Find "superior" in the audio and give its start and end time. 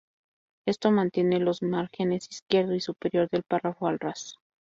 2.79-3.29